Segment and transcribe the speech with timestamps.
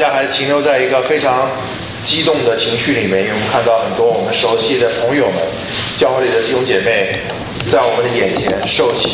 [0.00, 1.46] 大家还停留在一个非常
[2.02, 5.36] 激动的情绪里面，因为我们看到很多我们熟悉的朋友们，
[5.98, 7.20] 教会里的弟兄姐妹，
[7.68, 9.10] 在我们的眼前受洗，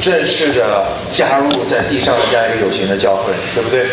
[0.00, 3.84] 正式的加入在地上的这样一个有形的教会，对不对？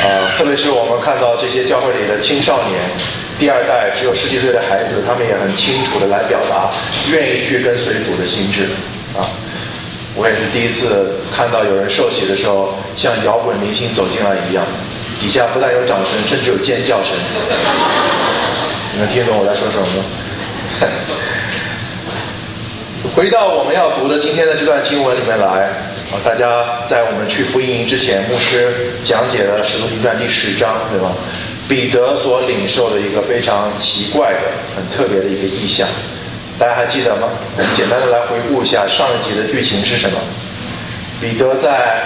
[0.00, 2.80] 啊，特别是我们看到这些教会里的青少年，
[3.38, 6.72] 第二代只有十几岁的孩子，他们也很清楚的来表达
[7.12, 8.70] 愿意去跟随主的心智，
[9.12, 9.28] 啊。
[10.16, 14.64] 我也是第一次看到有人受洗的时候，像摇滚明星走进来一样，
[15.20, 17.12] 底下不但有掌声，甚至有尖叫声。
[18.94, 20.04] 你能听懂我在说什么吗？
[23.14, 25.46] 回到我们要读的今天的这段经文里面来
[26.10, 31.12] 啊，大家在我们去福音营之前，牧师讲解了《使徒行传》第十章，对吗？
[31.68, 34.40] 彼得所领受的一个非常奇怪的、
[34.76, 35.88] 很特别的一个意象。
[36.58, 37.28] 大家还记得吗？
[37.56, 40.18] 我们简单的来回顾一下上一集的剧情是什么？
[41.20, 42.02] 彼得在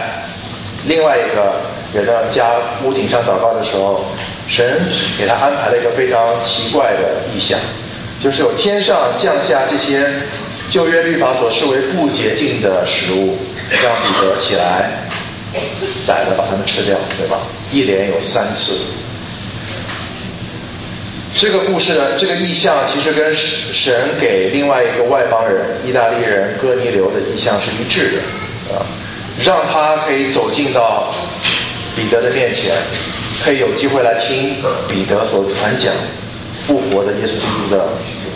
[0.84, 1.60] 另外一个
[1.94, 4.04] 人的家屋顶上祷告的时候，
[4.46, 4.78] 神
[5.18, 7.58] 给他安排了一个非常奇怪的意象，
[8.22, 10.08] 就是有天上降下这些
[10.70, 13.38] 旧约律法所视为不洁净的食物，
[13.70, 14.90] 让彼得起来
[16.04, 17.38] 宰了把它们吃掉，对吧？
[17.72, 18.94] 一连有三次。
[21.36, 28.12] 这个故事呢这个意象，其实跟神给另外一个外邦人意大利人哥尼流的意象是一致
[28.68, 28.84] 的，啊，
[29.44, 31.14] 让他可以走进到
[31.98, 32.76] 彼得的面前，
[33.44, 34.54] 可以有机会来听
[34.88, 35.92] 彼得所传讲
[36.56, 37.88] 复活的耶稣基督的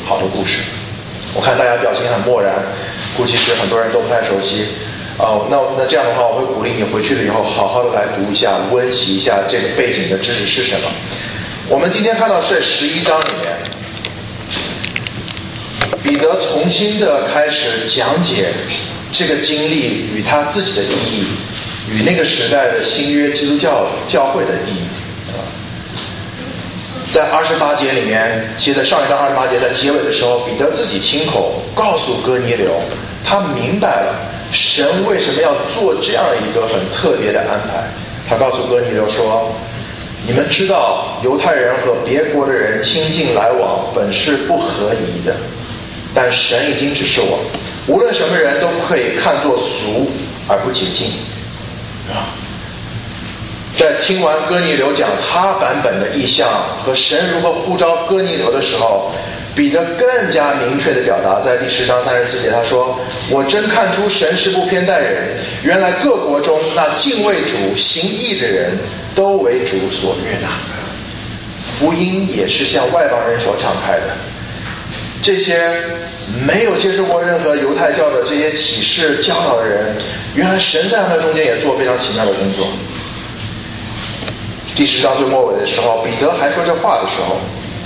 [0.05, 0.63] 好的故事。
[1.33, 2.53] 我看大家表情很漠然，
[3.17, 4.67] 估计是很多人都不太熟悉。
[5.17, 10.91] 哦，那那这样的话，我会鼓励你回去了以后，好好的来读一下，温习一下这个背景的知识是什么。
[11.69, 13.55] 我们今天看到是十一章里面，
[16.03, 18.49] 彼得重新的开始讲解
[19.13, 21.25] 这个经历与他自己的意义，
[21.91, 24.83] 与那个时代的新约基督教教会的意义。
[27.11, 32.71] 在二十八节里面，其实在上一章二十八节在结尾的时候，彼得自己亲口告诉哥尼流，
[33.25, 34.15] 他明白了
[34.51, 37.85] 神为什么要做这样一个很特别的安排。
[38.29, 39.53] 他告诉哥尼流说。
[40.25, 45.35] 你们知道，犹太人和别国的人亲近来往本是不合宜的，
[46.15, 47.41] 但神已经指示我，
[47.89, 50.09] 无论什么人都不可以看作俗
[50.47, 51.11] 而不洁净。
[52.13, 52.31] 啊，
[53.77, 59.11] 在听完哥尼流讲他版本的意象和神如何呼召哥尼流的时候，
[59.55, 62.99] 彼得更加明确的表达，在第十章三十四节他说
[63.31, 68.79] ：“我真看出神是不偏待人，原来各国中那敬畏主行义的人。”
[69.15, 70.49] 都为主所悦纳，
[71.61, 74.17] 福音也是向外邦人所敞开的。
[75.21, 75.71] 这些
[76.47, 79.97] 没有接受过任何犹太教的这些启示教导的人，
[80.35, 82.67] 原来神在他们中间也做非常奇妙的工作。
[84.75, 87.37] 第十章最末尾的时候，彼得还说这话的时候，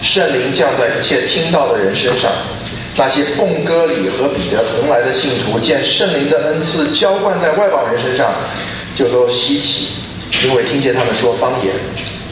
[0.01, 2.31] 圣灵降在一切听到的人身上。
[2.99, 8.33] 那些奉歌里和彼得同来的信徒，见圣灵的恩赐浇灌在外邦人身上，
[8.95, 9.89] 就都稀奇。
[10.45, 11.75] 因为听见他们说方言，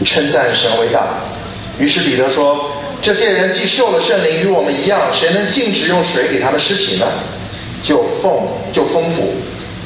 [0.05, 1.07] 称赞神为大，
[1.79, 2.71] 于是彼得说
[3.05, 7.07] ：“这些人既受了圣灵，与我们一样，谁能禁止用水给他们施洗呢？
[7.83, 9.35] 就奉就丰富，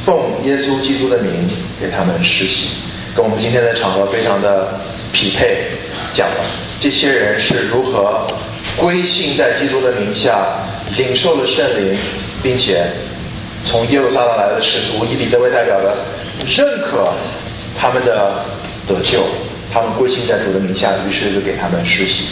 [0.07, 1.33] 奉耶稣基督的名
[1.81, 2.69] 给他们施洗，
[3.17, 4.73] 跟我们今天的场合非常的
[5.13, 5.67] 匹配。
[6.13, 6.37] 讲了
[6.79, 8.25] 这些人是如何
[8.77, 10.39] 归信在基督的名下，
[10.97, 11.99] 领受了圣灵，
[12.41, 12.87] 并且
[13.65, 15.97] 从耶路撒冷来的使徒以彼得为代表的
[16.47, 17.13] 认可。”
[17.77, 18.45] 他们的
[18.87, 19.23] 得救，
[19.73, 22.25] 他们归信在主的名下，于是就给他们施洗。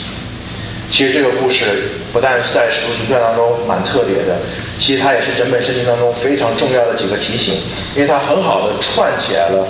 [0.89, 1.65] 其实这个故事
[2.13, 4.39] 不但是在使徒行传当中蛮特别的，
[4.79, 7.55] 其实它也是整本圣经当中非常重要的几个提醒，
[7.95, 9.67] 因为它很好的串起来了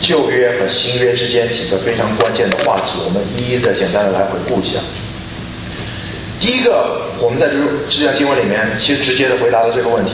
[0.00, 3.00] 旧约和新约之间几个非常关键的话题。
[3.04, 4.78] 我们一一的简单的来回顾一下。
[6.38, 7.54] 第一个，我们在这
[7.88, 10.12] 这段经文里面，其实直接的回答了这个问题：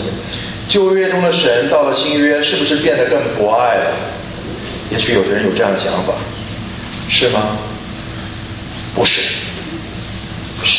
[0.68, 3.90] 旧约中的神到了新约，是不是变得更博爱了？
[4.90, 6.14] 也许有的人有这样的想法，
[7.08, 7.56] 是吗？
[8.94, 9.27] 不是。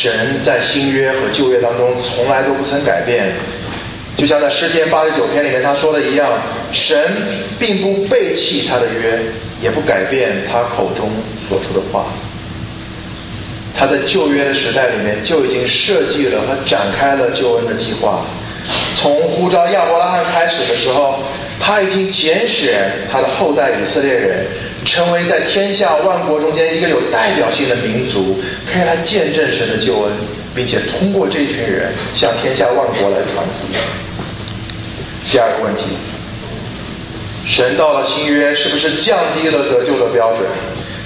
[0.02, 3.30] 神在新约和旧约当中从来都不曾改变，
[4.16, 6.40] 就像在诗篇八十九篇里面他说的一样，
[6.72, 6.98] 神
[7.58, 9.20] 并不背弃他的约，
[9.60, 11.10] 也不改变他口中
[11.46, 12.06] 所出的话。
[13.76, 18.24] 他在旧约的时代里面就已经设计了和展开了救恩的计划，
[18.94, 21.18] 从呼召亚伯拉罕开始的时候。
[21.62, 24.46] 他已经拣选他的后代以色列人，
[24.84, 28.40] 成为在天下万国中间一个有代表性的民族，
[28.72, 30.12] 可以来见证神的救恩，
[30.54, 33.78] 并且通过这群人向天下万国来传福音。
[35.30, 35.84] 第二个问题，
[37.46, 40.46] 神到了新约，是不是降低了得救的标准？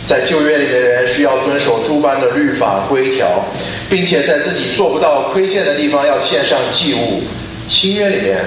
[0.07, 3.43] 在旧约里的人需要遵守诸般的律法规条，
[3.89, 7.23] 并且在自己做不到亏欠的地方要献上祭物。
[7.69, 8.39] 新约里面，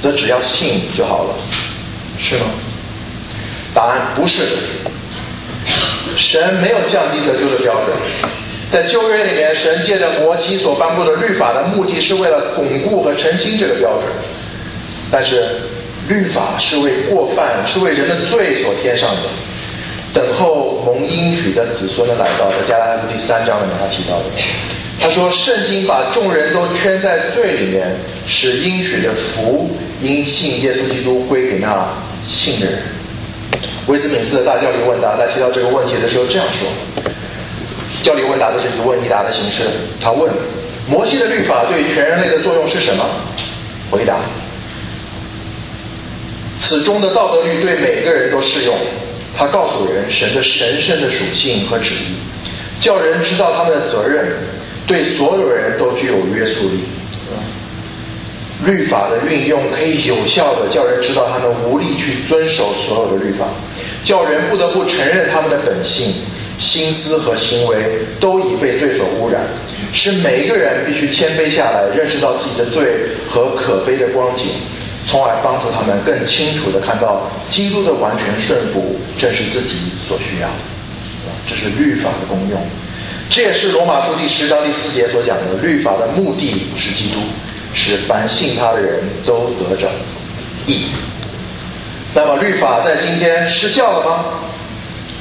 [0.00, 1.34] 则只要信就好了，
[2.18, 2.46] 是吗？
[3.78, 4.42] 答案不是。
[6.16, 7.96] 神没有降低得救的标准。
[8.68, 14.10] 在旧约里面，神借着摩西所颁布的律法的目的是为了巩固和澄清这个标准。
[15.12, 15.44] 但是，
[16.08, 19.22] 律法是为过犯、是为人的罪所添上的。
[20.12, 24.24] 等候蒙应许的子孙的来到，在加拉太书第三章里面他提到的。
[25.00, 27.96] 他说：“圣经把众人都圈在罪里面，
[28.26, 29.70] 使应许的福
[30.02, 31.86] 因信耶稣基督归给那
[32.26, 32.80] 信的人。”
[33.86, 36.68] 威斯敏斯的大教理问答在提到这个问题的时候这样说
[38.04, 39.64] ：“教理问答都是一问一答的形式。
[40.00, 40.30] 他问：
[40.86, 43.04] 摩西的律法对全人类的作用是什么？
[43.90, 44.16] 回答：
[46.54, 48.76] 此中的道德律对每个人都适用。
[49.36, 54.26] 他告诉人神的神圣的属性和旨意，叫人知道他们的责任，
[54.86, 56.80] 对所有人都具有约束力。
[58.64, 63.46] 律法的运用可以有效的叫人知道他们无力去遵守所有的律法。”
[64.04, 66.14] 叫人不得不承认他们的本性、
[66.56, 67.76] 心思和行为
[68.20, 69.42] 都已被罪所污染，
[69.92, 72.86] 使每一个人必须谦卑下来，认识到自己的罪
[73.28, 74.46] 和可悲的光景，
[75.04, 79.74] 从而帮助他们更清楚地看到基督的完全顺服正是自己
[80.06, 80.48] 所需要。
[81.46, 82.60] 这是律法的功用，
[83.28, 87.18] 这也是罗马书第十章第四节所讲的：律法的目的是基督，
[87.74, 89.88] 使凡信他的人都得着
[90.66, 90.86] 义。
[92.14, 94.24] 那么律法在今天失效了吗？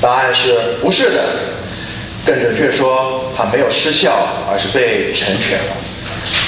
[0.01, 1.23] 答案是不是的。
[2.25, 5.75] 更准确说，它没有失效，而是被成全了。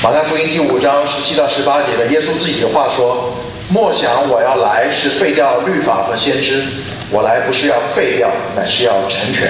[0.03, 3.33] 马太福音第五章十七到十八节的耶稣自己的话说
[3.71, 6.61] ：“莫想我要来是废掉律法和先知，
[7.09, 9.47] 我来不是要废掉，乃是要成全。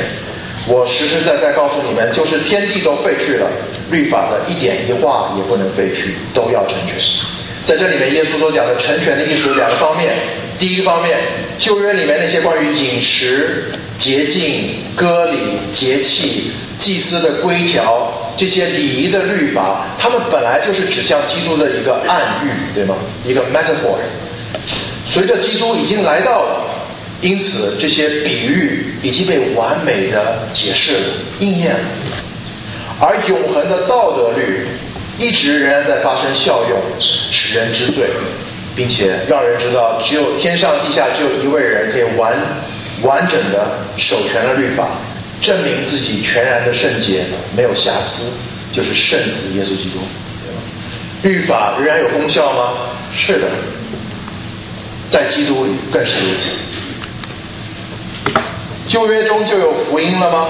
[0.69, 3.48] 我实实在在告诉你们，就是天地都废去了，
[3.89, 6.95] 律法的一点一画也不能废去，都要成全。”
[7.66, 10.13] 在这里面，耶稣所讲的成全的意思有两个方面。
[10.60, 11.18] 第一个方面，
[11.57, 15.38] 旧约里面那些关于饮食、洁净、割礼、
[15.74, 22.95] 节气、祭司的规条这些礼仪的律法，他们本来就是指向基督的一个暗喻，对吗？
[23.24, 23.98] 一个 metaphor。
[25.06, 26.63] 随着基督已经来到了，
[27.21, 31.06] 因此这些比喻已经被完美的解释了、
[31.39, 31.80] 应验了。
[33.00, 34.66] 而永恒的道德律
[35.18, 36.80] 一直仍然在发生效用，
[37.31, 38.06] 使人知罪。
[38.75, 42.33] 并且让人知道，只有天上地下只有一位人可以完
[43.01, 44.88] 完整的守全了律法，
[45.42, 47.25] 证明自己全然的圣洁，
[47.57, 48.31] 没有瑕疵，
[48.71, 50.00] 就是圣子耶稣基督。
[51.24, 52.74] 律法仍然有功效吗？
[53.13, 53.50] 是的，
[55.10, 56.69] 在基督里更是如此。
[58.89, 60.47] 旧约中就有福音了吗？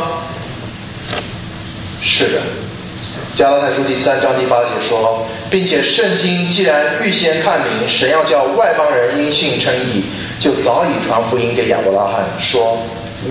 [2.02, 2.42] 是的。
[3.36, 10.04] 加拉太书第三章第八节说，并且圣经既然预先看明，神要叫外邦人因信称义，
[10.40, 12.82] 就早已传福音给亚伯拉罕，说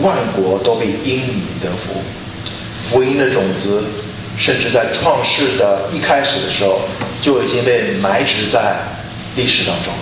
[0.03, 2.03] 万国都必因你得福。
[2.77, 3.83] 福音的种子，
[4.37, 6.81] 甚至在创世的一开始的时候，
[7.23, 8.77] 就已经被埋植在
[9.37, 10.01] 历史当中了。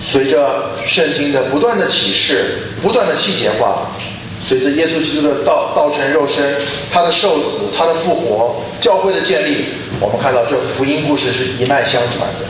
[0.00, 3.90] 随着圣经的不断的启示，不断的细节化。
[4.38, 6.54] 随着耶稣基督的道道成肉身，
[6.92, 9.64] 他的受死，他的复活，教会的建立，
[9.98, 12.46] 我们看到这福音故事是一脉相传的。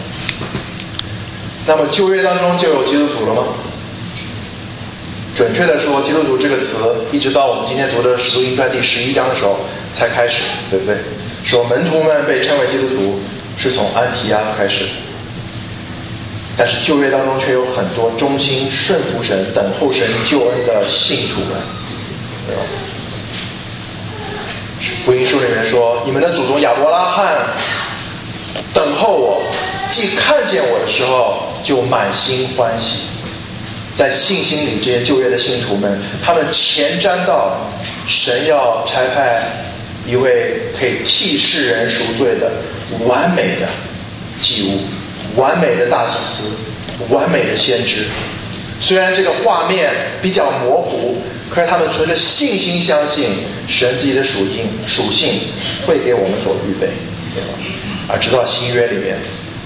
[1.64, 3.44] 那么旧约当中就有基督徒了吗？
[5.34, 9.58] 准确的说，基督徒这个词一直到我们今天读的使徒行传第十一章的时候
[9.92, 10.96] 才开始，对不对？
[11.44, 13.20] 说门徒们被称为基督徒
[13.56, 14.84] 是从安提阿开始。
[16.56, 21.58] 但是旧约当中却有很多忠心顺服神、等候神救恩的信徒们。
[25.04, 27.36] 福音书里面说：“你们的祖宗亚伯拉罕
[28.72, 29.42] 等候我，
[29.90, 33.00] 既看见我的时候，就满心欢喜。”
[33.94, 37.56] 在信心里，这些旧约的信徒们，他们前瞻到
[38.06, 39.42] 神要差派
[40.04, 42.52] 一位可以替世人赎罪的
[43.06, 43.66] 完美的
[44.38, 44.80] 祭物、
[45.36, 46.64] 完美的大祭司、
[47.08, 48.06] 完美的先知。
[48.80, 51.16] 虽然这个画面比较模糊。
[51.48, 53.30] 可是他们存着信心，相信
[53.68, 55.28] 神自己的属性属性
[55.86, 56.88] 会给我们所预备，
[58.08, 59.16] 啊，直到新约里面，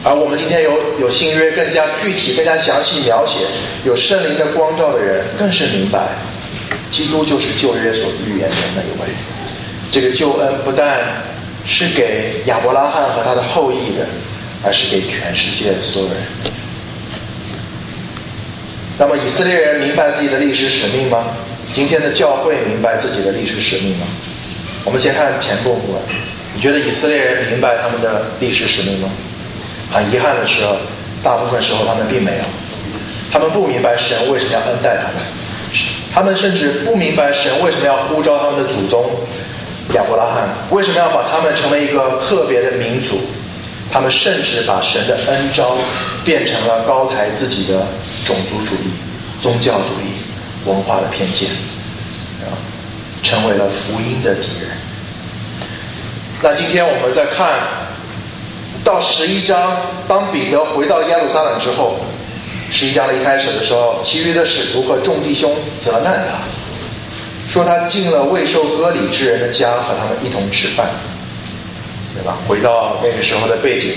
[0.04, 3.46] 而我们今天有有新约更加具体、更加详细描写，
[3.86, 6.06] 有圣灵的光照的人，更是明白，
[6.90, 9.14] 基督就是旧约所预言的那一位。
[9.90, 11.00] 这个救恩不但
[11.66, 14.06] 是给亚伯拉罕和他的后裔的，
[14.62, 16.16] 而是给全世界所有人。
[18.98, 21.24] 那么以色列人明白自己的历史使命吗？
[21.72, 24.06] 今天的教会明白自己的历史使命吗？
[24.84, 25.84] 我们先看前部分，
[26.54, 29.08] 你觉得以色列人明白他们的历史使命吗？
[29.90, 30.62] 很遗憾的是，
[31.22, 32.44] 大部分时候他们并没有，
[33.32, 35.22] 他们不明白神为什么要恩待他们，
[36.12, 39.08] 他们甚至不明白神为什么要呼召他们的祖宗
[39.94, 43.18] 亚伯拉罕，为什么要把他们成为一个特别的民族。
[43.92, 45.76] 他们甚至把神的恩招
[46.24, 47.86] 变成了高抬自己的
[48.24, 48.90] 种族主义、
[49.40, 51.50] 宗教主义、文化的偏见，
[52.40, 52.54] 啊，
[53.22, 54.70] 成为了福音的敌人。
[56.42, 57.60] 那今天我们再看
[58.84, 61.98] 到十一章，当彼得回到耶路撒冷之后，
[62.70, 70.88] 十一章的一开始的时候，其余的使徒和众弟兄责难他，说他进了未受割礼之人的家，和他们一同吃饭。
[72.12, 72.38] 对吧？
[72.46, 73.94] 回到那个时候的背景，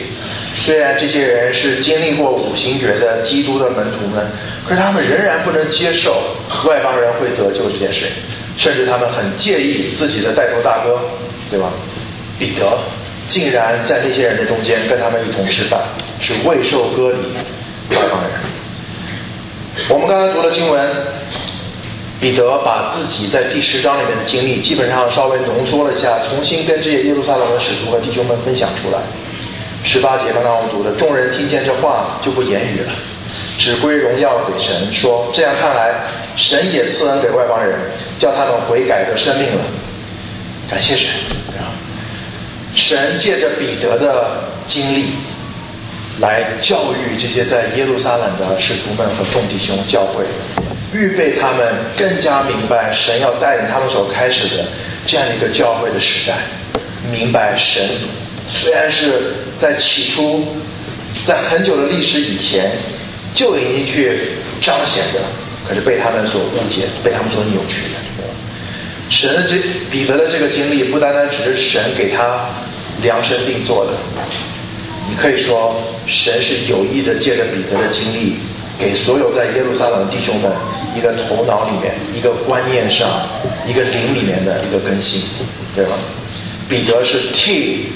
[0.53, 4.25] 虽然这些人是经历过五行诀的基督的门徒们，
[4.67, 6.21] 可是他们仍然不能接受
[6.65, 8.05] 外邦人会得救这件事，
[8.55, 10.99] 甚至他们很介意自己的带头大哥，
[11.49, 11.71] 对吧？
[12.37, 12.77] 彼得
[13.27, 15.81] 竟然在那些人的中间跟他们一同吃饭，
[16.21, 18.31] 是未受割礼外邦人。
[19.89, 20.87] 我们刚才读了经文。
[22.23, 28.99] 彼得把自己在第十章里面的经历，基本上稍微浓缩了一下，重新跟这些耶路撒冷的使徒和弟兄们分享出来。
[29.83, 32.93] 十八节刚刚我们读的，众人听见这话就不言语了，
[33.57, 35.99] 只归荣耀给神，说：这样看来，
[36.37, 37.77] 神也赐恩给外邦人，
[38.17, 39.61] 叫他们悔改得生命了。
[40.69, 41.09] 感谢神
[41.59, 41.75] 啊！
[42.73, 45.07] 神借着彼得的经历，
[46.21, 50.23] 来教育这些在耶路撒冷的使徒们和众弟兄教会。
[50.93, 54.63] 预备他们更加明白神要带领他们所开始的
[55.05, 56.37] 这样一个教会的时代，
[57.11, 57.99] 明白神
[58.47, 60.45] 虽然是在起初，
[61.25, 62.71] 在很久的历史以前
[63.33, 64.19] 就已经去
[64.61, 65.19] 彰显的，
[65.67, 67.99] 可是被他们所误解，被他们所扭曲的。
[69.09, 69.57] 神的这
[69.91, 72.45] 彼得的这个经历，不单单只是神给他
[73.01, 73.91] 量身定做的，
[75.09, 75.75] 你可以说
[76.07, 78.37] 神是有意的借着彼得的经历，
[78.79, 80.51] 给所有在耶路撒冷的弟兄们。
[80.95, 83.27] 一个头脑里面，一个观念上，
[83.65, 85.23] 一个灵里面的一个更新，
[85.75, 85.97] 对吧？
[86.69, 87.87] 彼得是替，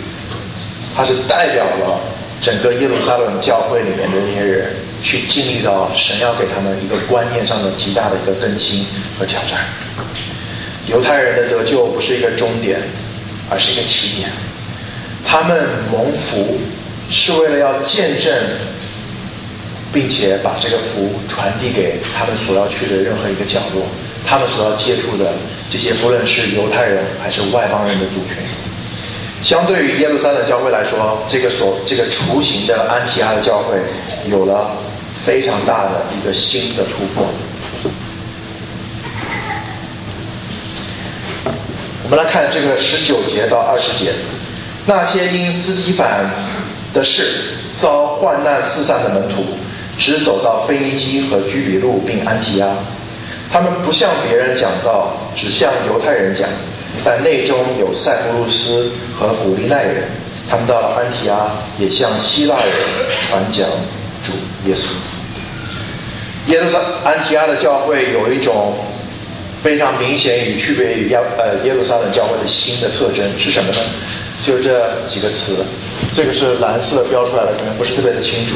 [0.95, 1.99] 他是代表了
[2.41, 4.71] 整个耶路撒冷教会里面的那些人，
[5.03, 8.83] 去经历到神要给他们一个观念上的极大的一个更新
[9.19, 9.59] 和挑战。
[10.87, 12.79] 犹太人的得救不是一个终点，
[13.47, 14.27] 而是一个起点。
[15.23, 15.55] 他们
[15.91, 16.57] 蒙福
[17.11, 18.33] 是为了要见证。
[19.93, 23.83] 并且把这个福传递给他们所要去的任何一个角落，
[24.25, 25.33] 他们所要接触的
[25.69, 28.43] 这些，不论是犹太人还是外邦人的族群。
[29.41, 33.77] 相对于耶路撒冷教会来说，这个所这个雏形的安提阿的教会
[34.29, 34.75] 有了
[35.23, 37.27] 非常大的一个新的突破。
[42.03, 44.11] 我们来看这个十九节到二十节，
[44.85, 46.29] 那些因斯提凡
[46.93, 49.43] 的事遭患难四散的门徒。
[49.97, 52.69] 只走到腓尼基和居比路并安提阿，
[53.51, 56.47] 他们不向别人讲道，只向犹太人讲。
[57.03, 60.03] 但内中有塞浦路斯和古利奈人，
[60.49, 62.73] 他们到了安提阿，也向希腊人
[63.27, 63.67] 传讲
[64.23, 64.31] 主
[64.65, 64.87] 耶稣。
[66.51, 68.73] 耶路撒安提阿的教会有一种
[69.61, 73.77] 非常明显与区别于亚呃耶路撒冷教会的新的特征是什么呢？
[74.41, 75.65] 就这几个词，
[76.13, 78.55] 这个是蓝色标出来的，可能不是特别的清楚。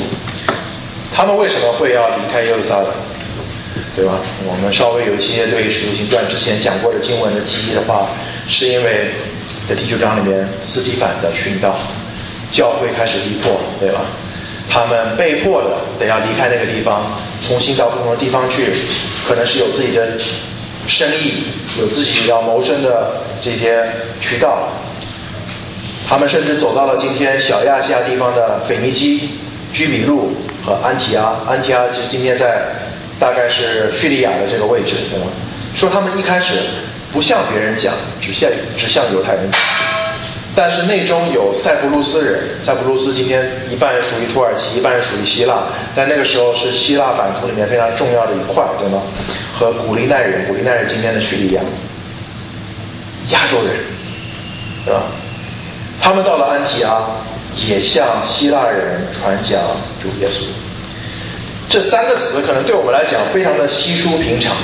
[1.14, 2.88] 他们为什么会要离开耶路撒冷？
[3.94, 4.20] 对吧？
[4.48, 8.08] 我们稍微有一些对《使徒行传》之前讲过的经文的记忆的话，
[8.48, 9.12] 是因为
[9.68, 11.78] 在第九章里面斯蒂凡的殉道，
[12.54, 14.00] 教会开始逼迫，对吧？
[14.70, 18.72] 他们被迫的得要离开那个地方，重新到不同的地方去，
[19.28, 20.08] 可能是有自己的
[20.88, 21.44] 生意，
[21.78, 23.84] 有自己要谋生的这些
[24.22, 24.70] 渠道。
[26.08, 29.30] 他们甚至走到了今天小亚细亚地方的腓尼基、
[29.74, 30.32] 居米路。
[30.64, 32.62] 和安提阿，安提阿其实今天在
[33.20, 35.26] 大概是叙利亚的这个位置，对吗？
[35.74, 36.60] 说他们一开始
[37.14, 39.60] 不向别人讲，只向只向犹太人讲，
[40.56, 45.64] 但是内中有塞浦路斯人，塞浦路斯今天一半属于土耳其，一半属于希腊，
[45.96, 49.02] 但那个时候是希腊版图里面非常重要的一块，对吗？
[49.58, 51.62] 和古利奈人，古利奈人今天的叙利亚，
[53.30, 53.76] 亚洲人，
[54.86, 55.04] 对吧？
[56.02, 57.02] 他们到了安提阿。
[57.56, 59.60] 也向希腊人传讲
[60.02, 60.44] 主耶稣，
[61.70, 64.56] 这三个词可能对我们来讲非常的稀疏平常，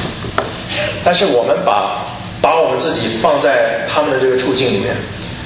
[1.03, 2.06] 但是我们把
[2.41, 4.96] 把我们自己放在他们的这个处境里面，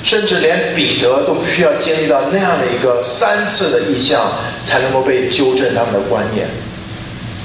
[0.04, 4.32] 甚至连彼得都必须要经历到那样的一个三次的意象，
[4.64, 6.48] 才能够被纠正他们的观念，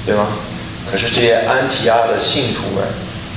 [0.05, 0.27] 对吗？
[0.91, 2.87] 可是这些安提阿的信徒们，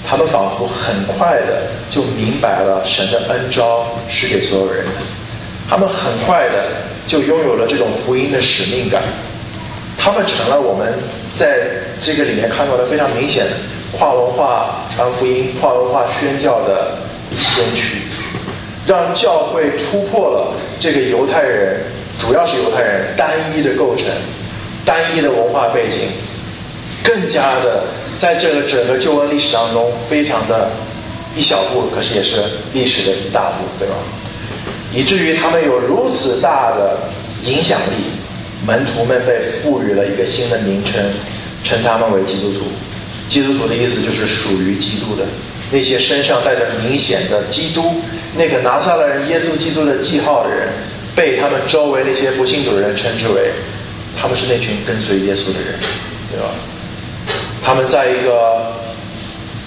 [0.07, 4.85] 他们仿佛很快的就明白了神的恩招是给所有人，
[5.71, 6.67] 他们很快的
[7.07, 9.00] 就拥有了这种福音的使命感，
[9.97, 10.93] 他们成了我们
[11.33, 11.61] 在
[12.03, 13.53] 这个里面看到的非常明显的
[13.97, 16.99] 跨文化传福音、跨文化宣教的
[17.37, 17.99] 先驱，
[18.85, 21.81] 让教会突破了这个犹太人，
[22.19, 24.07] 主要是犹太人单一的构成、
[24.85, 26.09] 单一的文化背景。
[27.05, 27.85] 更加的，
[28.19, 30.69] 在这个整个旧恩历史当中，非常的
[31.37, 33.95] 一小步，可是也是历史的一大步，对吧？
[34.93, 36.99] 以至于他们有如此大的
[37.45, 38.05] 影响力，
[38.67, 41.03] 门徒们被赋予了一个新的名称，
[41.65, 42.67] 称他们为基督徒。
[43.29, 45.25] 基督徒的意思就是属于基督的
[45.71, 48.03] 那些身上带着明显的基督
[48.35, 50.69] 那个拿撒勒人耶稣基督的记号的人，
[51.15, 53.53] 被他们周围那些不信主的人称之为，
[54.21, 55.79] 他们是那群跟随耶稣的人，
[56.33, 56.51] 对吧？
[57.63, 58.73] 他们在一个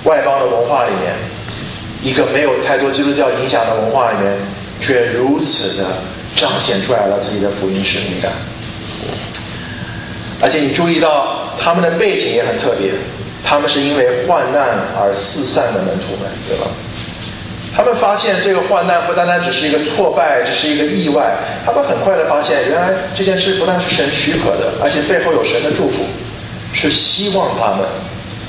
[0.03, 1.13] 外邦的文化里面，
[2.01, 4.34] 一个没有太多基督教影响的文化里面，
[4.83, 5.85] 却如此的
[6.35, 8.31] 彰显出来了自己的福音使命感。
[10.41, 12.91] 而且你注意到他们的背景也很特别，
[13.43, 16.67] 他们是因为患难而四散的门徒们，对吧？
[17.75, 21.33] 他们发现这个患难不单单只是一个挫败，只是一个意外，
[21.65, 26.03] 他们很快的发现，原来这件事不但是神许可的，而且背后有神的祝福。
[26.75, 27.85] 是希望他们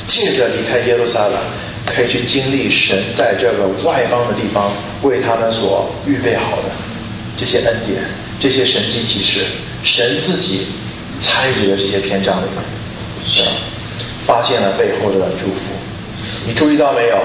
[0.06, 1.34] 借着离开耶路撒冷，
[1.86, 4.72] 可以去经历神在这个外邦的地方
[5.02, 6.70] 为他们所预备好的
[7.36, 8.02] 这些恩典、
[8.40, 9.44] 这些神迹启示，
[9.82, 10.66] 神自己
[11.18, 13.46] 参与的这些篇章里面，
[14.26, 15.74] 发现了背后的祝福。
[16.46, 17.16] 你注意到没有？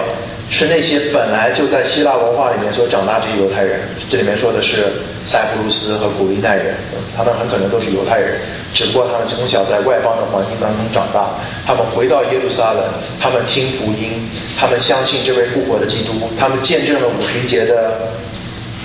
[0.51, 4.91] 是那些本来就在希腊文化里面所长大这些犹太人，这里面说的是
[5.23, 6.73] 塞浦路斯和古利奈人，
[7.15, 8.41] 他们很可能都是犹太人，
[8.73, 11.29] 只不过他们从小在外邦的环境当中长大，
[11.65, 12.83] 他们回到耶路撒冷，
[13.19, 18.13] 他们听福音，他们相信这位复活的基督，他们见证了五旬节的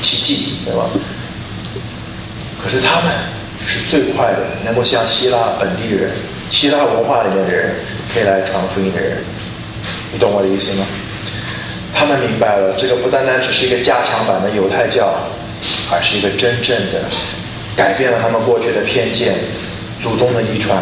[0.00, 0.86] 奇迹，对吧？
[2.62, 3.12] 可是他们
[3.66, 6.10] 是最快的，能够像希腊本地人、
[6.48, 7.74] 希腊文化里面的人
[8.12, 9.18] 可以来传福音的人，
[10.12, 10.86] 你懂我的意思吗？
[11.92, 15.14] 他们明白了，这个不单单只是一个加强版的犹太教，
[15.92, 17.04] 而是一个真正的
[17.76, 19.36] 改变了他们过去的偏见、
[20.04, 20.76] 祖宗的遗传。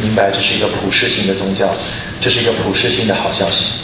[0.00, 1.68] 明白这是一个普世性的宗教，
[2.20, 3.80] 这是一个普世性的好消息。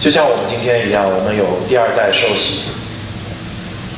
[0.00, 2.62] 就像我们今天一样，我们有第二代受洗，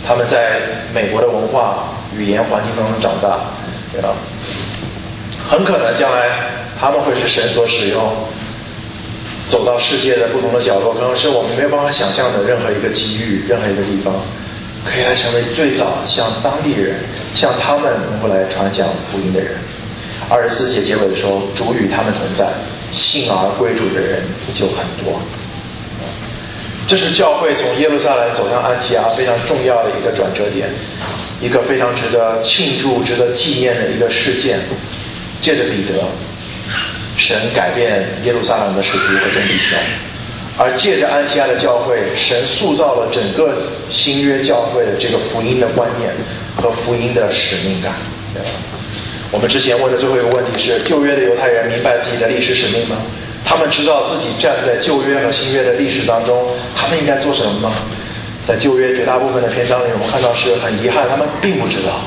[0.07, 0.61] 他们在
[0.95, 3.41] 美国的文化、语言环境当中长大，
[3.93, 4.13] 对吧？
[5.49, 6.29] 很可能将来
[6.79, 8.13] 他们会是神所使用。
[9.49, 14.13] 走到世界的不同的角落，可能是我们没有办法想象的任何一个机遇，任何一个地方，
[14.87, 16.95] 可以来成为最早向当地人、
[17.35, 19.59] 向他们能够来传讲福音的人。
[20.29, 22.47] 二十四节结尾的时候，主与他们同在，
[22.93, 24.23] 信而归主的人
[24.55, 25.21] 就很多。
[26.87, 30.69] 这是教会从耶路撒冷走向安提阿非常重要的一个转折点，
[31.41, 34.59] 一个非常值得庆祝、值得纪念的一个事件。
[35.39, 36.03] 借着彼得。
[37.17, 39.79] 神改变耶路撒冷的使徒和真理兄，
[40.59, 43.55] 而借着安提阿的教会，神塑造了整个
[43.91, 46.11] 新约教会的这个福音的观念
[46.57, 47.93] 和福音的使命感。
[48.33, 48.49] 对吧
[49.33, 52.97] 我们之前问的最后一个问题是：旧约的犹太人明白自己的历史使命吗？
[53.45, 57.73] 他们知道自己站在旧约和新约的历史当中，他们应该做什么吗？
[58.47, 62.01] 在旧约绝大部分的篇章里，我们看到是很遗憾，他们并不知道，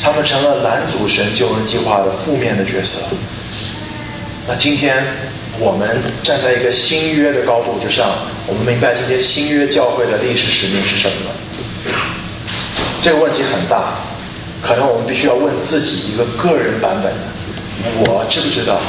[0.00, 3.16] 他们成了拦阻神救恩计划的负面的角色。
[4.46, 5.02] 那今天
[5.60, 5.86] 我们
[6.22, 8.14] 站在一个新约的高度之上，
[8.46, 11.30] 我们明白今天新约教会的历史使命是什么？
[13.02, 13.92] 这个问题很大，
[14.62, 17.12] 可能我们必须要问自己一个个人版本：
[18.06, 18.80] 我知不知道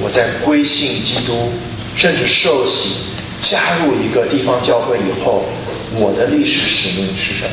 [0.00, 1.52] 我在归信基督，
[1.94, 3.04] 甚至受洗
[3.38, 5.44] 加入一个地方教会以后，
[5.96, 7.50] 我的历史使命是什么？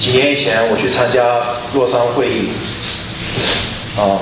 [0.00, 1.22] 几年以前我去参加
[1.74, 2.48] 洛桑会议。
[3.96, 4.18] 啊，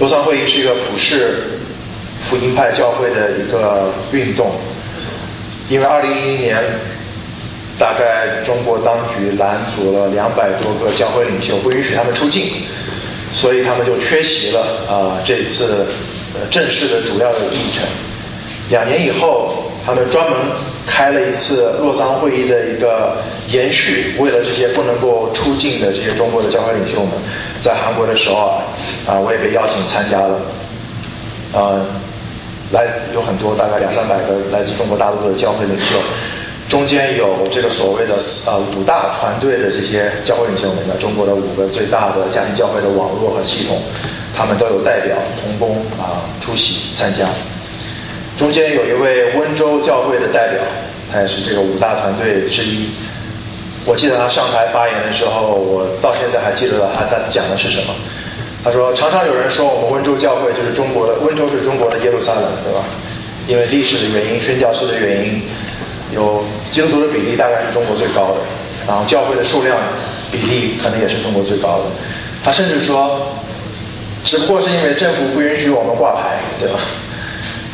[0.00, 1.36] 洛桑会议是一个普世
[2.18, 4.52] 福音派教会的一个运动，
[5.68, 6.58] 因为二零一一年
[7.78, 12.50] 大概中国当局拦阻了两百多个教会领袖，不允许他们出境，
[13.32, 15.86] 所以他们就缺席了啊这次
[16.50, 17.84] 正式的主要的议程。
[18.70, 20.38] 两年以后，他们专门
[20.86, 23.16] 开了一次洛桑会议的一个
[23.50, 27.10] 延续，为了这些不能够出境的这些中国的教会领袖们。
[27.60, 28.62] 在韩国的时候啊，
[29.06, 30.40] 啊，我也被邀请参加了，
[31.52, 31.84] 呃，
[32.72, 35.96] 来有很多大概两三百个来自中国大陆的教会领袖，
[36.68, 38.14] 中间有这个所谓的
[38.46, 43.80] 呃五大团队的这些教会领袖们，那中国的五个最大的家庭教会的网络和系统，
[44.34, 47.28] 他们都有代表同工啊出席参加。
[48.36, 50.60] 中间有一位温州教会的代表，
[51.12, 52.88] 他也是这个五大团队之一。
[53.86, 57.94] 我记得他上台发言的时候，我到现在还记得他他讲的是什么。
[58.64, 62.80] 他说：“常常有人说我们温州教会就是中国的温州是中国的耶路撒冷，对吧？
[63.46, 65.42] 因为历史的原因、宣教士的原因，
[66.14, 66.42] 有
[66.72, 68.36] 基督徒的比例大概是中国最高的，
[68.86, 69.76] 然后教会的数量
[70.32, 71.84] 比例可能也是中国最高的。
[72.42, 73.20] 他甚至说，
[74.24, 76.80] 只不过是因为政府不允许我们挂牌，对吧？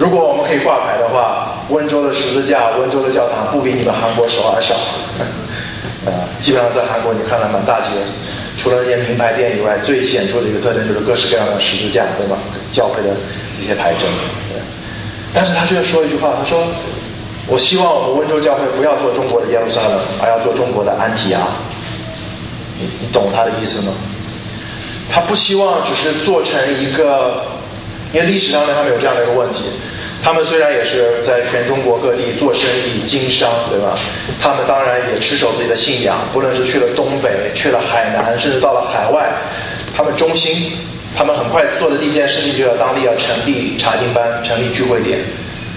[0.00, 4.74] 如果我们可以挂牌的话，温州的十字架、温州的教堂不比你们韩国首尔少。
[6.08, 7.88] 啊， 基本上在韩国你看了满大街。”
[8.56, 12.36] 除了那些名牌店以外，最显著的一个特征就是各式各样的十字架，对吧？
[12.72, 13.08] 教会的
[13.58, 14.02] 这些牌证。
[14.48, 14.58] 对。
[15.34, 16.58] 但是他却说一句话，他说
[17.46, 21.40] ：“我希望我们温州教会不要做中国的耶路撒冷，而要做中国的安提亚。”
[22.80, 23.92] 你你懂他的意思吗？
[25.12, 27.44] 他不希望只是做成一个，
[28.12, 29.64] 因为历史上面他们有这样的一个问题。
[30.22, 33.98] 他们虽然也是在全中国各地做生意经商，对吧？
[34.40, 39.32] 他们当然也持守自己的信仰，不论是去了东北、去了海南，甚至到了海外，
[39.96, 40.72] 他们中心。
[41.16, 45.18] 他们很快做的第一件事情就要当地要成立查经班、成立聚会点。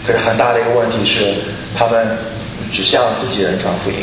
[0.05, 1.33] 可是很大的一个问题是，
[1.75, 2.05] 他们
[2.71, 3.97] 只向自己人传福音，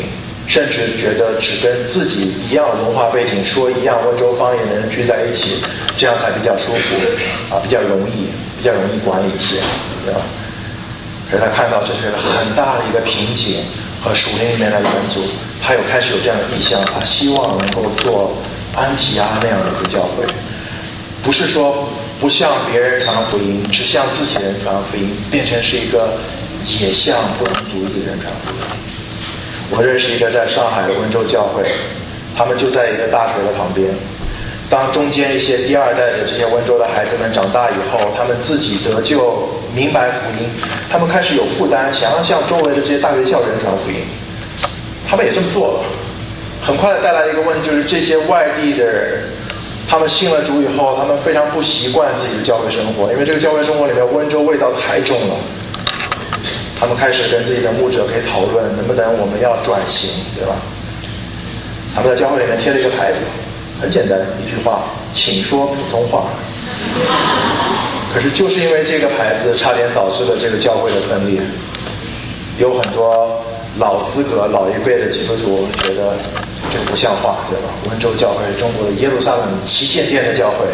[0.51, 5.63] 甚至觉得只跟自己一样文化背景、说一样温州方言的人聚在一起，
[5.95, 8.27] 这样才比较舒服啊，比较容易。
[8.61, 9.59] 比较容易管理一些，
[10.05, 10.21] 对吧？
[11.31, 13.57] 可是他看到这是很大的一个瓶颈
[13.99, 15.19] 和属灵里面的元素，
[15.59, 18.37] 他又开始有这样的意向，他希望能够做
[18.75, 20.23] 安提阿那样的一个教会，
[21.23, 26.13] 不是说不向别人传福音，只向自己人传福音，变成是一个
[26.79, 28.90] 也向不同族裔的人传福音。
[29.71, 31.63] 我认识一个在上海的温州教会，
[32.35, 33.87] 他们就在一个大学的旁边。
[34.69, 40.49] 当中间一些第二代的这些温州的孩子们长大以后，他们自己得救、明白福音，
[40.89, 43.97] 他们开始有负担，想要向周围的这些大学校园传福音。
[45.07, 45.83] 他们也这么做了，
[46.61, 49.23] 很快带来一个问题，就是这些外地的人，
[49.87, 55.35] 他们信了主以后，他们非常不习惯自己的教会生活，因为这个教会生活里面温州味道太重了。
[56.81, 60.55] 他们开始跟自己的牧者可以讨论，能不能我们要转型，对吧？
[61.93, 63.19] 他们在教会里面贴了一个牌子。
[63.79, 66.29] 很简单一句话，请说普通话。
[68.13, 71.41] 可是就是因为这个牌子，差点导致了这个教会的分裂。
[72.59, 73.43] 有很多
[73.79, 76.13] 老资格、老一辈的基督徒觉得
[76.71, 77.69] 这不像话，对吧？
[77.89, 80.65] 温州教会，中国的耶路撒冷旗舰店的教会，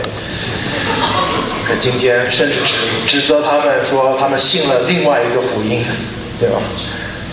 [1.67, 5.83] 可今天甚至指指责他们说，他们信了另外一个福音，
[6.39, 6.61] 对吧？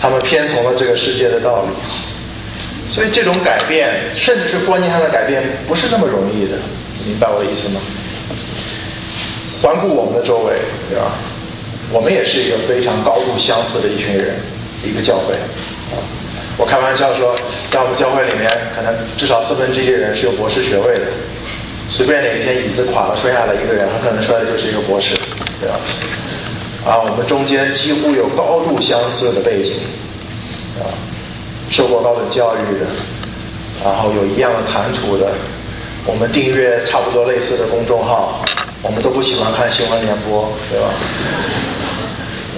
[0.01, 1.69] 他们偏从了这个世界的道理。
[2.89, 6.57] 所以这种改变，甚至是观念上的改变，不是那么容易的，
[7.05, 7.81] 明白我的意思吗？
[9.61, 10.53] 环顾我们的周围，
[10.89, 11.13] 对吧？
[11.91, 14.35] 我们也是一个非常高度相似的一群人，
[14.83, 15.33] 一个教会。
[16.57, 17.35] 我开玩笑说，
[17.69, 21.01] 在我们教会里面，可能至少四分之一的人是有博士学位的。
[21.89, 25.13] 随便哪一天椅子垮了摔下来一个人，很可能摔的就是一个博士，
[25.59, 25.75] 对吧？
[26.85, 29.73] 啊，我们中间几乎有高度相似的背景，
[30.79, 30.85] 啊。
[31.67, 32.85] 受过高等教育的，
[33.83, 35.31] 然后有一样的谈吐的，
[36.05, 38.45] 我们订阅差不多类似的公众号，
[38.83, 40.87] 我们都不喜欢看新闻联播，对吧？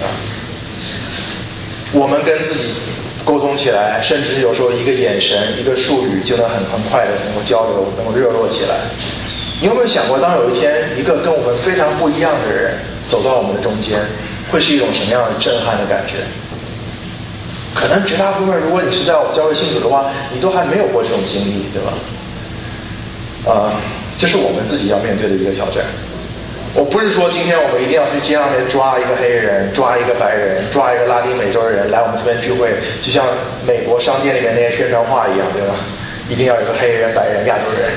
[0.02, 0.12] 啊
[1.92, 2.74] 我们跟自己
[3.24, 8.76] 沟通起来，甚至有时候一个眼神、一个术语就能很很快的能够交流，能够热络起来。
[9.60, 12.74] 你有没有想过，当有一天一个跟我们非常不一样的人
[13.06, 13.98] 走到我们的中间，
[14.50, 16.16] 会是一种什么样的震撼的感觉？
[17.74, 21.92] 可能绝大部分，如果你是在我们教会信主的话，你都还没有过这种经历，对吧？
[23.52, 23.74] 啊，
[24.16, 25.84] 这是我们自己要面对的一个挑战。
[26.74, 32.70] 我不是说今天我们一定要去街上面抓一个黑人、抓一个白人、抓一个拉丁美洲人来我们这边聚会，
[33.02, 33.24] 就像
[33.66, 35.74] 美国商店里面那些宣传画一样，对吧？
[36.28, 37.88] 一定要有个黑人、白人、亚洲人，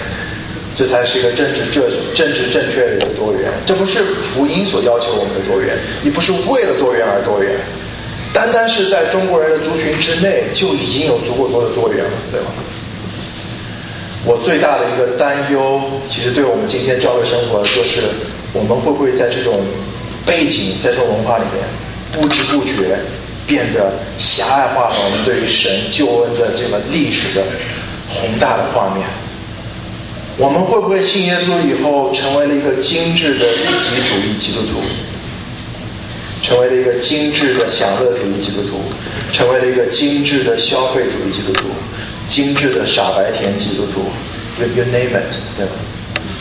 [0.75, 1.84] 这才是一个政治正
[2.15, 3.51] 政治正确的多元。
[3.65, 7.55] 这不是福音所要求我们的多元，也不是为了多元而多元。
[8.34, 12.47] 单单是在中国人的族群之内，就已经有足够多的多元了，对吗？
[14.23, 18.01] 我最大的一个担忧，其实对我们今天教会生活，就是
[18.53, 19.60] 我们会不会在这种
[20.25, 21.65] 背景、在这种文化里面，
[22.13, 22.97] 不知不觉
[23.45, 27.43] 变得狭隘化了我们对于神救恩的这个历史的
[28.07, 29.05] 宏大的画面？
[30.41, 34.82] 我们会不会信耶稣以后，成为了一个精致的利己主义基督徒？
[36.41, 38.82] 成为了一个精致的享乐主义基督徒，
[39.32, 41.67] 成为了一个精致的消费主义基督徒，
[42.27, 44.10] 精致的傻白甜基督徒
[44.60, 45.73] ？You you name it，对吧？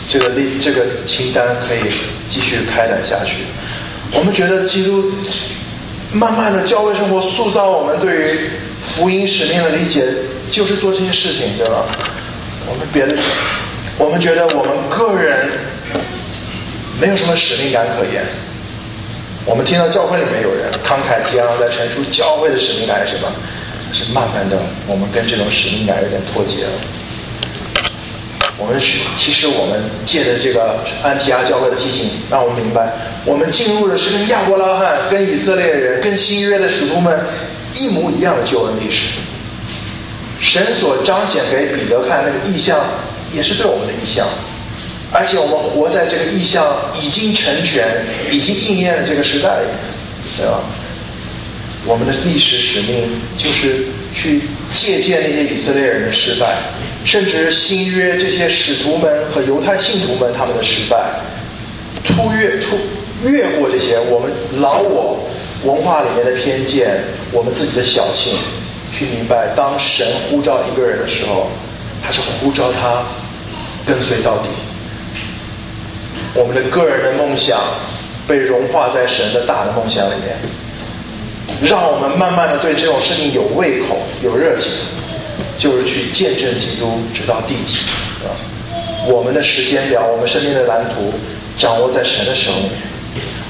[0.09, 1.91] 这个例这个清单可以
[2.27, 3.43] 继续开展下去。
[4.13, 5.11] 我们觉得基督
[6.11, 8.39] 慢慢的教会生活塑造我们对于
[8.79, 10.03] 福音使命的理解，
[10.49, 11.85] 就是做这些事情，对吧？
[12.67, 13.15] 我们别的，
[13.97, 15.49] 我们觉得我们个人
[16.99, 18.23] 没有什么使命感可言。
[19.45, 23.31] 我们听到教会里面有人慷慨激昂在陈述教会的使命感是什么？
[23.93, 26.71] 是慢慢的，我们跟这种使命感有点脱节了。
[28.57, 32.87] 我们是，其实我们借着这个安提阿教会的提醒，让我们明白，
[33.25, 37.19] 我们进入的是跟亚伯拉罕、跟以色列人、跟新约的使徒们
[37.73, 39.07] 一模一样的救恩历史。
[40.39, 42.79] 神所彰显给彼得看那个意象，
[43.33, 44.27] 也是对我们的意象，
[45.11, 46.65] 而且我们活在这个意象
[47.01, 47.87] 已经成全、
[48.29, 49.67] 已经应验的这个时代里，
[50.37, 50.59] 对吧？
[51.85, 56.57] 我们的历史使命就是去借鉴那些以色列人的失败。
[57.03, 61.03] 甚至新约这些使徒们和犹太信徒们他们的失败，
[62.05, 62.77] 突越突
[63.27, 65.27] 越过这些我们老我
[65.63, 68.37] 文化里面的偏见，我们自己的小性，
[68.93, 71.49] 去明白，当神呼召一个人的时候，
[72.05, 73.03] 他是呼召他
[73.85, 74.49] 跟随到底。
[76.33, 77.59] 我们的个人的梦想
[78.27, 84.71] 被融化在神的大的梦想里面，让我们慢慢的对这种事情有胃口、有热情。
[85.57, 87.77] 就是去见证基督，直到地极，
[88.25, 88.33] 啊！
[89.05, 91.13] 我们的时间表，我们生命的蓝图，
[91.55, 92.69] 掌握在神的手里。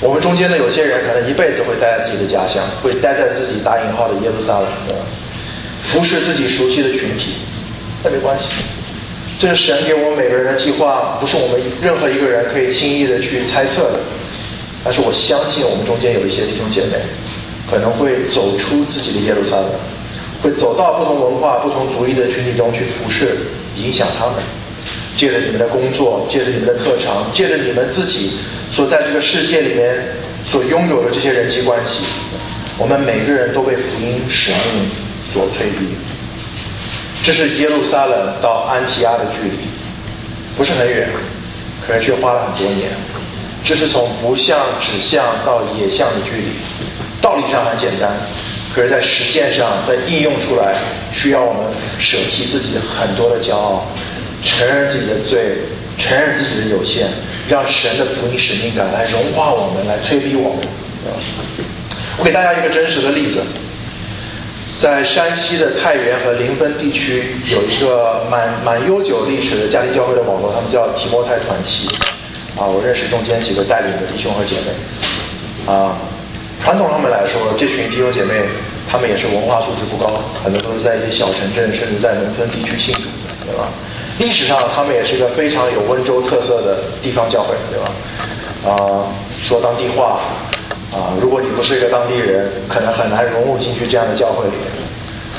[0.02, 5.04] 我们中间的有些人，可能一辈子会待在自己的家乡，会待在自己打引号的耶路撒冷，对吧？
[5.80, 7.36] 服侍自己熟悉的群体，
[8.04, 8.48] 那没关系。
[9.42, 14.00] 这是神给我们每个人的计划，不是我们任何一个人可以轻易的去猜测的。
[14.84, 17.02] 但是我相信，我们中间有一些弟兄姐妹，
[17.68, 19.66] 可能会走出自己的耶路撒冷。
[20.44, 23.36] 会走到不同文化、不同族裔的群体中去服侍、
[23.78, 24.36] 影响他们。
[25.16, 28.34] 借着你们的工作，借着你们的特长，借着你们自己
[28.70, 30.06] 所在这个世界里面
[30.46, 32.06] 所拥有的这些人际关系，
[32.78, 34.86] 我们每个人都被福音使命
[35.26, 36.11] 所催逼。
[37.24, 39.58] 这是耶路撒冷到安提阿的距离，
[40.58, 41.08] 不是很远，
[41.86, 42.90] 可是却花了很多年。
[43.64, 46.48] 这是从不向指向到野向的距离，
[47.22, 48.10] 道理上很简单。
[48.74, 50.74] 可是，在实践上，在应用出来，
[51.12, 51.62] 需要我们
[52.00, 53.86] 舍弃自己很多的骄傲，
[54.42, 55.58] 承认自己的罪，
[55.98, 57.06] 承认自己的有限，
[57.48, 60.68] 让神的福音使命感来融化我们，来催逼我们。
[62.18, 63.42] 我给大家一个真实的例子，
[64.82, 71.88] 在山西的太原和临汾地区，有一个蛮蛮悠久历史的家庭教会的网络，他们叫提摩太团契。
[72.58, 75.72] 啊，我认识中间几个带领的弟兄和姐妹。
[75.72, 75.96] 啊。
[76.60, 78.42] 传统上面来说，这群弟兄姐妹，
[78.90, 83.10] 他们也是文化素质不高，很多都是在一些小城镇，甚至在农村地区信主，
[83.46, 83.70] 对吧？
[84.18, 87.92] 历史上，他们也是一个非常有温州特色的地方教会，对吧？
[88.66, 89.06] 啊，
[89.40, 90.22] 说当地话，
[90.92, 94.68] 啊，如果你不是一个当地人，可能很难融入进去这样的教会里面。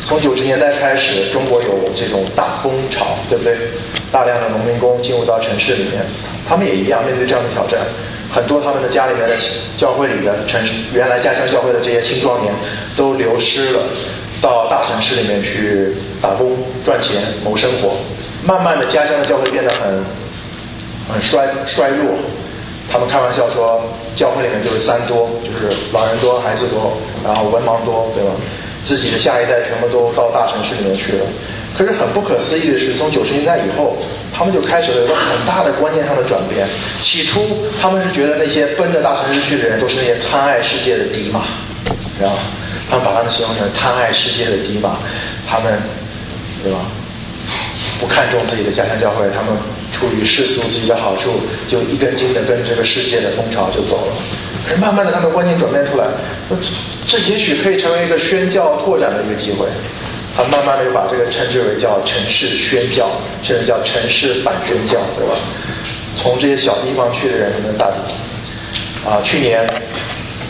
[0.04, 3.54] 从九十年代开始，中国有这种大工潮，对不对？
[4.10, 6.02] 大量的农民工进入到城市里面，
[6.48, 7.80] 他们也一样面对这样的挑战。
[8.30, 9.36] 很多他们的家里面的
[9.76, 10.58] 教会里的城
[10.94, 12.52] 原来家乡教会的这些青壮年
[12.96, 13.82] 都流失了，
[14.40, 17.94] 到大城市里面去打工赚钱谋生活。
[18.42, 20.02] 慢慢的，家乡的教会变得很
[21.12, 22.16] 很衰衰弱。
[22.92, 23.80] 他们开玩笑说，
[24.14, 26.92] 教会里面就是三多，就是老人多、孩子多，
[27.24, 28.30] 然后文盲多，对吧？
[28.84, 31.24] 自己的下一代全部都到大城市里面去了。
[31.78, 33.96] 可是很不可思议的是，从九十年代以后，
[34.34, 36.68] 他们就开始了一个很大的观念上的转变。
[37.00, 37.40] 起初，
[37.80, 41.40] 他们是觉得那些奔着大城市去的人都是那些贪爱世界的敌马，
[42.18, 42.38] 知道吗？
[42.90, 44.98] 他们把他们形容成贪爱世界的敌马，
[45.48, 45.72] 他们，
[46.62, 46.78] 对吧？
[47.98, 49.56] 不看重自己的家乡教会，他们
[49.92, 51.30] 出于世俗自己的好处，
[51.68, 54.12] 就一根筋的跟这个世界的风潮就走了。
[54.66, 56.06] 可是慢慢的，他的观念转变出来，
[56.48, 59.66] 这这也许可以成为一个宣教拓展的一个机会。
[60.34, 63.10] 他慢慢的又把这个称之为叫城市宣教，
[63.42, 65.36] 甚至叫城市反宣教，对吧？
[66.14, 67.96] 从这些小地方去的人能大地
[69.04, 69.12] 方。
[69.12, 69.66] 啊，去年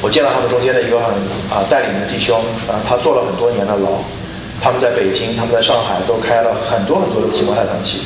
[0.01, 1.09] 我见到他们中间的一个很
[1.51, 3.99] 啊带领的弟兄啊，他坐了很多年的牢。
[4.63, 7.99] 他们在北京，他们在上海都开了很多很多的提摩太团契，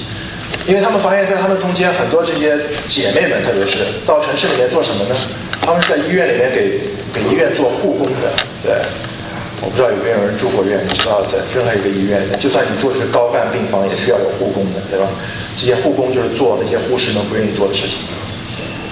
[0.66, 5.14] 因为他们发现，在他们中间很多这些姐妹们，特别是到城市里面做什么呢？
[5.62, 6.80] 他们在医院里面给
[7.14, 8.72] 给医院做护工的，对。
[9.62, 15.08] 我不知道有没有人住过院，你知道在任何一个医院里面，就算你住的是高干病房，也需要有护工的，对吧？
[15.56, 17.96] 这些护工就是做那些护士们不愿意做的事情，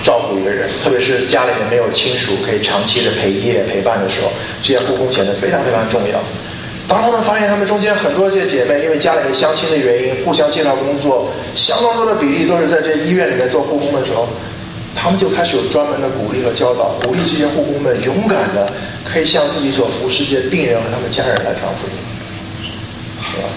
[0.03, 4.33] 照顾一个人，特别是家里面没有亲属可以长期的陪夜陪伴的时候，
[4.63, 6.19] 这些护工显得非常非常重要。
[6.87, 14.29] 当他们发现他们中间很多这些姐妹因为家里面相亲的原因，互相介绍工作，相当多的比例都是在这医院里面做护工的时候，
[14.95, 18.71] 他们就开始有专门的鼓励和教导，鼓励这些护工们勇敢的
[19.05, 21.97] 可以向自己所服侍的病人和他们家人来传福音，
[23.33, 23.49] 是吧？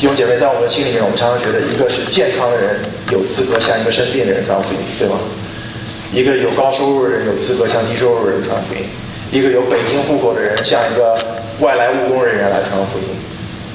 [0.00, 2.80] 弟兄姐妹，在我们的心里面，我们常常觉得，一个是健康的人
[3.12, 5.18] 有资格向一个生病的人传福音，对吗？
[6.12, 8.80] 一个有高收入的人有资格向低收入的人传福音，
[9.30, 11.16] 一个有北京户口的人向一个
[11.60, 13.04] 外来务工人员来传福音。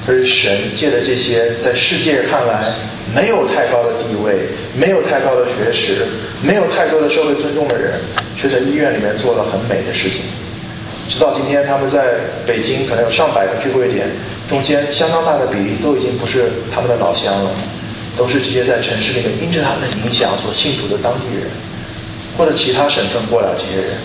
[0.06, 2.72] 可是神借着这些在世界看来
[3.14, 6.06] 没有太高的地位、没有太高的学识、
[6.42, 7.92] 没有太多的社会尊重的人，
[8.36, 10.22] 却在医院里面做了很美的事情。
[11.06, 12.14] 直到今天，他们在
[12.46, 14.08] 北京可能有上百个聚会点，
[14.48, 17.50] 中间相当大的比例都已经不是他们的老乡了，
[18.16, 21.50] 都是这些在城市里面因着他们的影响所信主的当地人，
[22.38, 23.98] 或者其他省份过来这些人。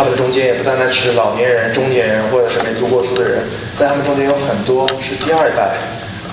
[0.00, 3.44] 他们中间也不单单是老年人、中年人，或者是没读过书的人，
[3.78, 5.76] 在他们中间有很多是第二代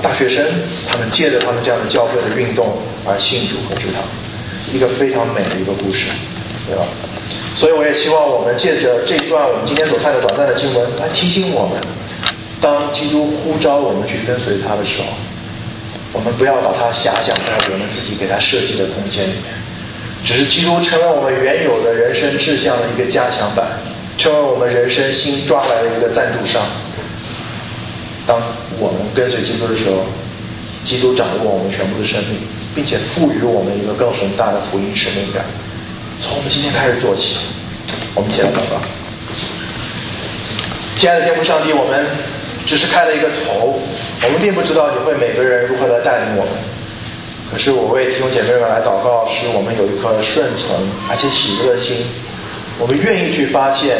[0.01, 0.41] 大学生，
[0.87, 3.99] 他们借着他们这样的教会的运动而信主和知道，
[4.71, 6.07] 一个非常美的一个故事，
[6.65, 6.85] 对吧？
[7.57, 11.75] 所以我也希望我们借着这一段我们今天所看的短暂的经文，来提醒我们：
[12.61, 15.07] 当基督呼召我们去跟随他的时候，
[16.13, 19.51] 我们不要把它遐想在我们自己给他设计的空间里面，
[20.27, 23.65] 只是基督成为我们原有的人生志向的一个加强版，
[24.17, 26.61] 成为我们人生新抓来的一个赞助商。
[28.25, 28.37] 当
[28.77, 30.03] 我们跟随基督的时候，
[30.83, 32.39] 基督掌握我们全部的生命，
[32.75, 35.45] 并且赋予我们一个更宏大的福音使命感。
[36.19, 37.37] 从我们今天开始做起，
[38.13, 38.83] 我们起来祷告。
[40.97, 42.05] 亲爱的天父上帝，我们
[42.65, 43.79] 只是开了一个头，
[44.23, 46.51] 我们并不知道你会每个人如何来带领我们。
[47.51, 50.75] 可是我为弟兄姐妹们来祷告，使我们有一颗顺从
[51.09, 51.97] 而且喜乐的心，
[52.79, 53.97] 我们愿意去发现，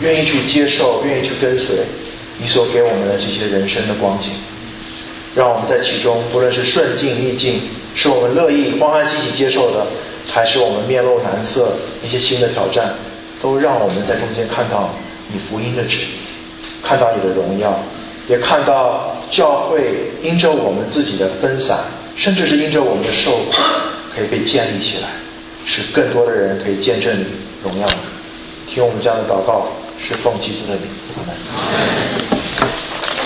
[0.00, 1.76] 愿意去接受，愿意去跟随
[2.38, 4.30] 你所给我们的这些人生的光景，
[5.34, 7.60] 让我们在其中，不论是顺境逆境，
[7.94, 9.86] 是我们乐意欢欢喜喜接受的。
[10.26, 11.70] 还是我们面露难色，
[12.02, 12.94] 一些新的挑战，
[13.42, 14.88] 都让我们在中间看到
[15.28, 16.08] 你福音的旨意，
[16.82, 17.78] 看到你的荣耀，
[18.26, 21.78] 也看到教会因着我们自己的分散，
[22.16, 23.52] 甚至是因着我们的受苦，
[24.14, 25.08] 可以被建立起来，
[25.66, 27.26] 使更多的人可以见证你
[27.62, 27.86] 荣耀。
[28.68, 32.23] 听我们这样的祷告，是奉基督的名，阿门。